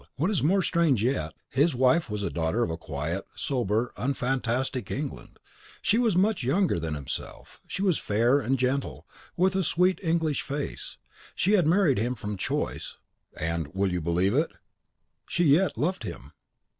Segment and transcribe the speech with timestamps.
[0.15, 5.37] What is more strange yet, his wife was a daughter of quiet, sober, unfantastic England:
[5.79, 9.05] she was much younger than himself; she was fair and gentle,
[9.37, 10.97] with a sweet English face;
[11.35, 12.97] she had married him from choice,
[13.37, 14.49] and (will you believe it?)
[15.27, 16.31] she yet loved him.